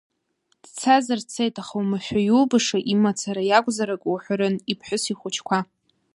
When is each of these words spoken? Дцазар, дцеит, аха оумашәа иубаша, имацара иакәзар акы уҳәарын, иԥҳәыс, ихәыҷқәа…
Дцазар, 0.63 1.19
дцеит, 1.27 1.55
аха 1.61 1.75
оумашәа 1.77 2.19
иубаша, 2.23 2.77
имацара 2.93 3.41
иакәзар 3.45 3.89
акы 3.95 4.07
уҳәарын, 4.13 4.55
иԥҳәыс, 4.71 5.03
ихәыҷқәа… 5.11 5.59